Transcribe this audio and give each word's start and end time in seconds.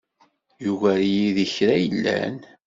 Yugar-iyi 0.63 1.29
deg 1.37 1.49
kra 1.55 1.75
yellan. 1.83 2.37